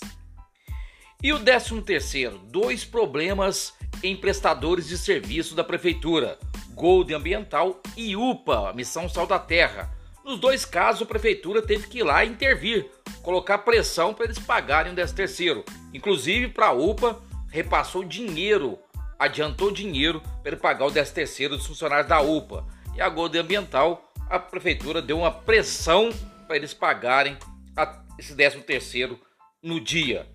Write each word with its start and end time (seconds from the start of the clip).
E 1.21 1.33
o 1.33 1.39
13 1.39 1.81
terceiro, 1.81 2.37
dois 2.37 2.85
problemas 2.85 3.73
em 4.01 4.15
prestadores 4.15 4.87
de 4.87 4.97
serviço 4.97 5.53
da 5.53 5.65
prefeitura, 5.65 6.39
Gold 6.69 7.13
Ambiental 7.13 7.81
e 7.97 8.15
UPA, 8.15 8.71
Missão 8.73 9.09
Sal 9.09 9.27
da 9.27 9.37
Terra. 9.37 9.93
Nos 10.23 10.39
dois 10.39 10.63
casos, 10.63 11.01
a 11.01 11.05
prefeitura 11.05 11.61
teve 11.61 11.87
que 11.87 11.97
ir 11.97 12.03
lá 12.03 12.23
intervir, 12.23 12.89
colocar 13.21 13.57
pressão 13.57 14.13
para 14.13 14.23
eles 14.23 14.39
pagarem 14.39 14.93
o 14.93 14.95
13 14.95 15.13
terceiro. 15.13 15.65
Inclusive, 15.93 16.47
para 16.47 16.67
a 16.67 16.71
UPA, 16.71 17.21
repassou 17.49 18.01
dinheiro, 18.01 18.79
adiantou 19.19 19.71
dinheiro 19.71 20.23
para 20.41 20.55
pagar 20.55 20.85
o 20.85 20.91
13 20.91 21.13
terceiro 21.13 21.57
dos 21.57 21.67
funcionários 21.67 22.07
da 22.07 22.21
UPA. 22.21 22.65
E 22.95 23.01
a 23.01 23.09
Gold 23.09 23.37
Ambiental 23.37 24.12
a 24.29 24.39
prefeitura 24.39 25.01
deu 25.01 25.19
uma 25.19 25.31
pressão 25.31 26.09
para 26.47 26.55
eles 26.55 26.73
pagarem 26.73 27.37
a, 27.75 28.01
esse 28.17 28.35
13 28.35 28.61
terceiro 28.61 29.19
no 29.61 29.79
dia. 29.79 30.27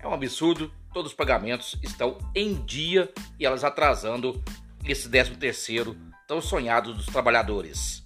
É 0.00 0.06
um 0.06 0.14
absurdo, 0.14 0.72
todos 0.92 1.12
os 1.12 1.16
pagamentos 1.16 1.76
estão 1.82 2.18
em 2.34 2.54
dia 2.64 3.12
e 3.38 3.46
elas 3.46 3.64
atrasando 3.64 4.42
esse 4.84 5.08
13 5.08 5.36
terceiro 5.36 5.96
tão 6.26 6.40
sonhado 6.40 6.94
dos 6.94 7.06
trabalhadores. 7.06 8.04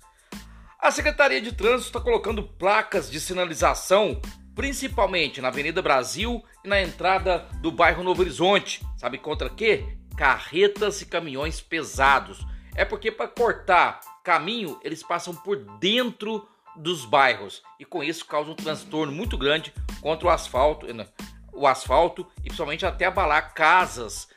A 0.78 0.90
Secretaria 0.90 1.40
de 1.40 1.52
Trânsito 1.52 1.88
está 1.88 2.00
colocando 2.00 2.42
placas 2.42 3.10
de 3.10 3.20
sinalização, 3.20 4.20
principalmente 4.54 5.40
na 5.40 5.48
Avenida 5.48 5.82
Brasil 5.82 6.42
e 6.64 6.68
na 6.68 6.80
entrada 6.80 7.46
do 7.60 7.70
bairro 7.70 8.02
Novo 8.02 8.22
Horizonte. 8.22 8.82
Sabe 8.96 9.18
contra 9.18 9.50
quê? 9.50 9.98
Carretas 10.16 11.02
e 11.02 11.06
caminhões 11.06 11.60
pesados. 11.60 12.46
É 12.74 12.84
porque 12.84 13.10
para 13.12 13.28
cortar 13.28 14.00
caminho, 14.24 14.78
eles 14.82 15.02
passam 15.02 15.34
por 15.34 15.56
dentro 15.78 16.48
dos 16.76 17.04
bairros 17.04 17.62
e 17.78 17.84
com 17.84 18.02
isso 18.02 18.24
causam 18.24 18.52
um 18.52 18.56
transtorno 18.56 19.12
muito 19.12 19.36
grande 19.36 19.72
contra 20.00 20.26
o 20.26 20.30
asfalto, 20.30 20.92
né, 20.92 21.06
o 21.52 21.66
asfalto 21.66 22.26
e 22.38 22.42
principalmente 22.42 22.86
até 22.86 23.06
abalar 23.06 23.54
casas 23.54 24.28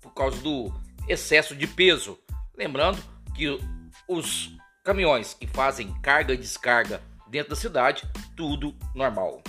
por 0.00 0.12
causa 0.12 0.40
do 0.42 0.72
excesso 1.08 1.54
de 1.54 1.66
peso. 1.66 2.18
Lembrando 2.56 3.02
que 3.34 3.58
os 4.08 4.56
caminhões 4.84 5.34
que 5.34 5.46
fazem 5.46 5.92
carga 6.00 6.34
e 6.34 6.38
descarga 6.38 7.02
dentro 7.28 7.50
da 7.50 7.56
cidade, 7.56 8.02
tudo 8.36 8.74
normal. 8.94 9.42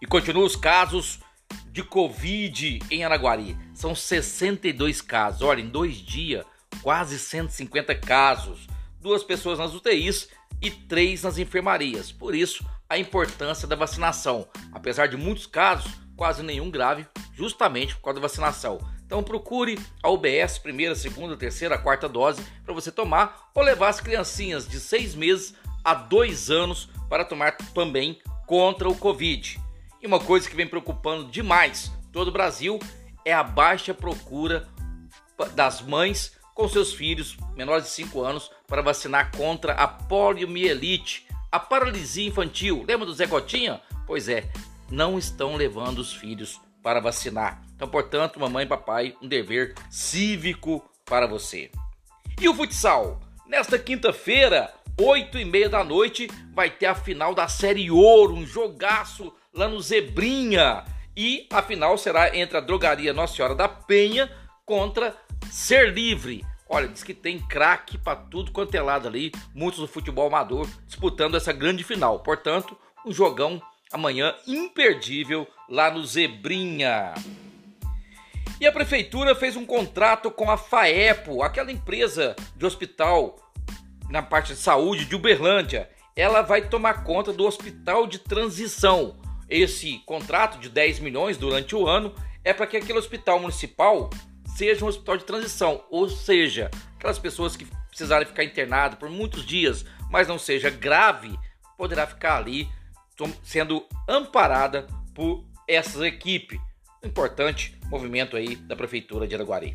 E 0.00 0.06
continuam 0.06 0.46
os 0.46 0.56
casos 0.56 1.20
de 1.68 1.82
Covid 1.82 2.80
em 2.90 3.04
Araguari. 3.04 3.56
São 3.72 3.94
62 3.94 5.00
casos. 5.00 5.42
Olha, 5.42 5.60
em 5.60 5.68
dois 5.68 5.96
dias, 5.96 6.44
quase 6.82 7.18
150 7.18 7.94
casos 7.94 8.66
duas 9.06 9.22
pessoas 9.22 9.60
nas 9.60 9.72
UTIs 9.72 10.28
e 10.60 10.68
três 10.68 11.22
nas 11.22 11.38
enfermarias. 11.38 12.10
Por 12.10 12.34
isso, 12.34 12.66
a 12.88 12.98
importância 12.98 13.68
da 13.68 13.76
vacinação. 13.76 14.48
Apesar 14.72 15.06
de 15.06 15.16
muitos 15.16 15.46
casos, 15.46 15.92
quase 16.16 16.42
nenhum 16.42 16.72
grave, 16.72 17.06
justamente 17.32 17.94
por 17.94 18.02
causa 18.02 18.20
da 18.20 18.26
vacinação. 18.26 18.80
Então 19.04 19.22
procure 19.22 19.78
a 20.02 20.10
UBS, 20.10 20.58
primeira, 20.58 20.96
segunda, 20.96 21.36
terceira, 21.36 21.78
quarta 21.78 22.08
dose 22.08 22.42
para 22.64 22.74
você 22.74 22.90
tomar 22.90 23.48
ou 23.54 23.62
levar 23.62 23.90
as 23.90 24.00
criancinhas 24.00 24.66
de 24.66 24.80
seis 24.80 25.14
meses 25.14 25.54
a 25.84 25.94
dois 25.94 26.50
anos 26.50 26.88
para 27.08 27.24
tomar 27.24 27.56
também 27.72 28.18
contra 28.44 28.88
o 28.88 28.96
Covid. 28.96 29.60
E 30.02 30.06
uma 30.06 30.18
coisa 30.18 30.50
que 30.50 30.56
vem 30.56 30.66
preocupando 30.66 31.30
demais 31.30 31.92
todo 32.10 32.26
o 32.26 32.32
Brasil 32.32 32.80
é 33.24 33.32
a 33.32 33.44
baixa 33.44 33.94
procura 33.94 34.66
das 35.54 35.80
mães 35.80 36.35
com 36.56 36.66
seus 36.66 36.94
filhos 36.94 37.36
menores 37.54 37.84
de 37.84 37.90
5 37.90 38.22
anos 38.22 38.50
para 38.66 38.80
vacinar 38.80 39.30
contra 39.36 39.74
a 39.74 39.86
poliomielite, 39.86 41.28
a 41.52 41.60
paralisia 41.60 42.26
infantil. 42.26 42.82
Lembra 42.88 43.06
do 43.06 43.14
Zé 43.14 43.26
Gotinha? 43.26 43.80
Pois 44.06 44.26
é, 44.26 44.48
não 44.90 45.18
estão 45.18 45.54
levando 45.54 45.98
os 45.98 46.14
filhos 46.14 46.58
para 46.82 46.98
vacinar. 46.98 47.62
Então, 47.74 47.86
portanto, 47.86 48.40
mamãe 48.40 48.64
e 48.64 48.68
papai, 48.68 49.14
um 49.20 49.28
dever 49.28 49.74
cívico 49.90 50.82
para 51.04 51.26
você. 51.26 51.70
E 52.40 52.48
o 52.48 52.54
futsal? 52.54 53.20
Nesta 53.46 53.78
quinta-feira, 53.78 54.72
8 54.98 55.38
e 55.38 55.44
meia 55.44 55.68
da 55.68 55.84
noite, 55.84 56.28
vai 56.54 56.70
ter 56.70 56.86
a 56.86 56.94
final 56.94 57.34
da 57.34 57.48
Série 57.48 57.90
Ouro, 57.90 58.34
um 58.34 58.46
jogaço 58.46 59.32
lá 59.52 59.68
no 59.68 59.80
Zebrinha. 59.80 60.84
E 61.14 61.46
a 61.50 61.60
final 61.60 61.98
será 61.98 62.34
entre 62.34 62.56
a 62.56 62.60
Drogaria 62.60 63.12
Nossa 63.12 63.36
Senhora 63.36 63.54
da 63.54 63.68
Penha 63.68 64.30
contra 64.64 65.14
Ser 65.50 65.92
livre. 65.92 66.44
Olha, 66.68 66.88
diz 66.88 67.04
que 67.04 67.14
tem 67.14 67.38
craque 67.38 67.96
para 67.96 68.16
tudo 68.16 68.50
quanto 68.50 68.74
é 68.74 68.82
lado 68.82 69.06
ali, 69.06 69.32
muitos 69.54 69.80
do 69.80 69.86
futebol 69.86 70.26
amador 70.26 70.66
disputando 70.86 71.36
essa 71.36 71.52
grande 71.52 71.84
final. 71.84 72.20
Portanto, 72.20 72.76
um 73.04 73.12
jogão 73.12 73.62
amanhã 73.92 74.34
imperdível 74.46 75.46
lá 75.68 75.90
no 75.90 76.04
Zebrinha. 76.04 77.14
E 78.60 78.66
a 78.66 78.72
prefeitura 78.72 79.34
fez 79.34 79.54
um 79.54 79.66
contrato 79.66 80.30
com 80.30 80.50
a 80.50 80.56
FAEPO, 80.56 81.42
aquela 81.42 81.70
empresa 81.70 82.34
de 82.56 82.64
hospital 82.64 83.36
na 84.08 84.22
parte 84.22 84.54
de 84.54 84.58
saúde 84.58 85.04
de 85.04 85.14
Uberlândia. 85.14 85.90
Ela 86.16 86.40
vai 86.40 86.68
tomar 86.68 87.04
conta 87.04 87.32
do 87.32 87.44
hospital 87.44 88.06
de 88.06 88.18
transição. 88.18 89.18
Esse 89.48 89.98
contrato 90.06 90.58
de 90.58 90.68
10 90.68 91.00
milhões 91.00 91.36
durante 91.36 91.76
o 91.76 91.86
ano 91.86 92.14
é 92.42 92.52
para 92.52 92.66
que 92.66 92.76
aquele 92.76 92.98
hospital 92.98 93.38
municipal 93.38 94.08
seja 94.56 94.84
um 94.84 94.88
hospital 94.88 95.18
de 95.18 95.24
transição, 95.24 95.84
ou 95.90 96.08
seja, 96.08 96.70
aquelas 96.96 97.18
pessoas 97.18 97.56
que 97.56 97.66
precisarem 97.88 98.26
ficar 98.26 98.42
internadas 98.42 98.98
por 98.98 99.10
muitos 99.10 99.44
dias, 99.44 99.84
mas 100.10 100.26
não 100.26 100.38
seja 100.38 100.70
grave, 100.70 101.38
poderá 101.76 102.06
ficar 102.06 102.38
ali 102.38 102.66
sendo 103.42 103.86
amparada 104.08 104.86
por 105.14 105.44
essa 105.68 106.06
equipe. 106.06 106.58
Importante 107.04 107.78
movimento 107.84 108.34
aí 108.34 108.56
da 108.56 108.74
prefeitura 108.74 109.28
de 109.28 109.34
Araguari. 109.34 109.74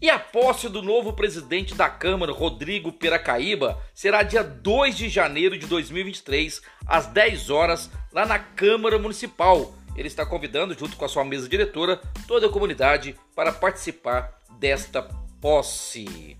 E 0.00 0.08
a 0.08 0.18
posse 0.18 0.68
do 0.68 0.80
novo 0.80 1.12
presidente 1.12 1.74
da 1.74 1.90
Câmara, 1.90 2.32
Rodrigo 2.32 2.92
Piracaíba, 2.92 3.78
será 3.92 4.22
dia 4.22 4.42
2 4.42 4.96
de 4.96 5.08
janeiro 5.08 5.58
de 5.58 5.66
2023, 5.66 6.62
às 6.86 7.06
10 7.06 7.50
horas, 7.50 7.90
lá 8.12 8.24
na 8.24 8.38
Câmara 8.38 8.98
Municipal 8.98 9.74
ele 9.96 10.08
está 10.08 10.24
convidando, 10.24 10.78
junto 10.78 10.96
com 10.96 11.04
a 11.04 11.08
sua 11.08 11.24
mesa 11.24 11.48
diretora, 11.48 12.00
toda 12.26 12.46
a 12.46 12.50
comunidade 12.50 13.16
para 13.34 13.52
participar 13.52 14.38
desta 14.58 15.02
posse. 15.40 16.36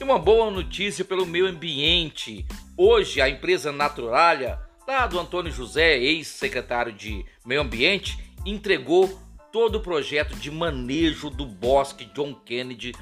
E 0.00 0.02
uma 0.02 0.18
boa 0.18 0.50
notícia 0.50 1.04
pelo 1.04 1.26
meio 1.26 1.46
ambiente. 1.46 2.46
Hoje, 2.76 3.20
a 3.20 3.28
empresa 3.28 3.70
Naturalia, 3.70 4.58
lá 4.86 5.06
do 5.06 5.18
Antônio 5.18 5.52
José, 5.52 5.98
ex-secretário 5.98 6.92
de 6.92 7.24
Meio 7.44 7.60
Ambiente, 7.60 8.18
entregou 8.44 9.20
todo 9.52 9.76
o 9.76 9.82
projeto 9.82 10.34
de 10.34 10.50
manejo 10.50 11.30
do 11.30 11.46
bosque 11.46 12.06
John 12.06 12.34
Kennedy 12.34 12.92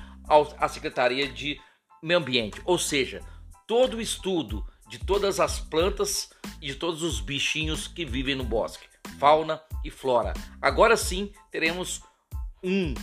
à 0.58 0.68
Secretaria 0.68 1.28
de 1.28 1.58
Meio 2.02 2.18
Ambiente. 2.18 2.60
Ou 2.64 2.76
seja, 2.76 3.20
todo 3.66 3.96
o 3.96 4.00
estudo 4.00 4.66
de 4.88 4.98
todas 4.98 5.40
as 5.40 5.60
plantas 5.60 6.30
e 6.60 6.66
de 6.66 6.74
todos 6.74 7.02
os 7.02 7.20
bichinhos 7.20 7.86
que 7.86 8.04
vivem 8.04 8.34
no 8.34 8.44
bosque 8.44 8.89
fauna 9.20 9.62
e 9.84 9.90
flora. 9.90 10.32
Agora 10.62 10.96
sim 10.96 11.30
teremos 11.50 12.02
um 12.64 12.94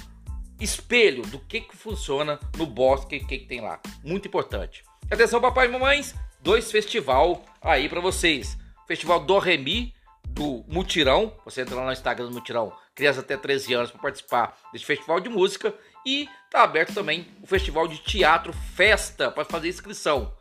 espelho 0.60 1.22
do 1.28 1.38
que, 1.38 1.62
que 1.62 1.78
funciona 1.78 2.40
no 2.58 2.66
bosque 2.66 3.16
e 3.16 3.20
o 3.20 3.28
que, 3.28 3.38
que 3.38 3.46
tem 3.46 3.62
lá. 3.62 3.80
Muito 4.04 4.28
importante. 4.28 4.84
Atenção, 5.10 5.40
papai 5.40 5.68
e 5.68 5.72
mamães, 5.72 6.16
dois 6.42 6.72
festival 6.72 7.46
aí 7.62 7.88
para 7.88 8.02
vocês. 8.02 8.58
Festival 8.88 9.20
do 9.20 9.38
Remi, 9.38 9.94
do 10.28 10.66
Mutirão. 10.68 11.34
Você 11.46 11.62
entra 11.62 11.76
lá 11.76 11.86
no 11.86 11.92
Instagram 11.92 12.26
do 12.26 12.34
Mutirão, 12.34 12.74
crianças 12.96 13.24
até 13.24 13.38
13 13.38 13.74
anos 13.76 13.92
para 13.92 14.02
participar 14.02 14.58
desse 14.74 14.86
festival 14.86 15.20
de 15.20 15.30
música. 15.30 15.74
E 16.04 16.28
tá 16.50 16.64
aberto 16.64 16.94
também 16.94 17.28
o 17.44 17.48
Festival 17.48 17.88
de 17.88 17.98
Teatro 17.98 18.54
Festa 18.54 19.30
para 19.30 19.46
fazer 19.46 19.70
inscrição. 19.70 20.34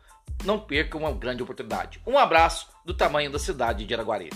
Não 0.43 0.59
perca 0.59 0.97
uma 0.97 1.11
grande 1.11 1.43
oportunidade. 1.43 2.01
Um 2.07 2.17
abraço 2.17 2.67
do 2.85 2.93
tamanho 2.93 3.29
da 3.29 3.37
cidade 3.37 3.85
de 3.85 3.93
Araguari. 3.93 4.29